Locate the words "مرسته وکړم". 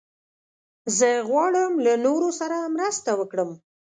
2.75-3.49